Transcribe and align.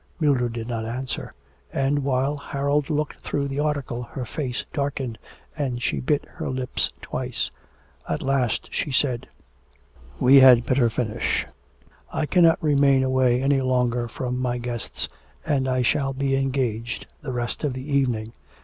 Mildred 0.19 0.53
did 0.53 0.67
not 0.67 0.83
answer, 0.83 1.31
and, 1.71 1.99
while 2.03 2.35
Harold 2.35 2.89
looked 2.89 3.19
through 3.19 3.47
the 3.47 3.59
article, 3.59 4.01
her 4.01 4.25
face 4.25 4.65
darkened, 4.73 5.19
and 5.55 5.79
she 5.83 5.99
bit 5.99 6.25
her 6.25 6.49
lips 6.49 6.91
twice. 7.03 7.51
At 8.09 8.23
last 8.23 8.67
she 8.71 8.91
said: 8.91 9.27
'We 10.19 10.37
had 10.39 10.65
better 10.65 10.89
finish: 10.89 11.45
I 12.11 12.25
cannot 12.25 12.57
remain 12.63 13.03
away 13.03 13.43
any 13.43 13.61
longer 13.61 14.07
from 14.07 14.39
my 14.39 14.57
guests, 14.57 15.07
and 15.45 15.67
I 15.67 15.83
shall 15.83 16.13
be 16.13 16.35
engaged 16.35 17.05
the 17.21 17.31
rest 17.31 17.63
of 17.63 17.73
the 17.73 17.87
evening. 17.95 18.33